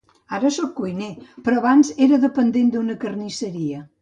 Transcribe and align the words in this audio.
Ara 0.35 0.49
soc 0.53 0.71
cuiner, 0.79 1.09
però 1.49 1.61
abans 1.63 1.93
era 2.07 2.21
dependent 2.25 2.73
d'una 2.79 2.97
carnisseria. 3.05 3.89